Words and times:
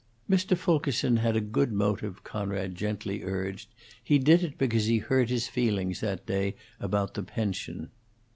"Mr. 0.27 0.57
Fulkerson 0.57 1.17
had 1.17 1.35
a 1.37 1.39
good 1.39 1.71
motive," 1.71 2.23
Conrad 2.23 2.73
gently 2.73 3.21
urged. 3.21 3.67
"He 4.03 4.17
did 4.17 4.41
it 4.43 4.57
because 4.57 4.85
he 4.85 4.97
hurt 4.97 5.29
his 5.29 5.47
feelings 5.47 5.99
that 5.99 6.25
day 6.25 6.55
about 6.79 7.13
the 7.13 7.21
pension." 7.21 7.91